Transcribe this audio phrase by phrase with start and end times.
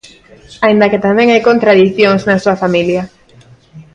[0.65, 3.03] Aínda que tamén hai contradicións na súa familia.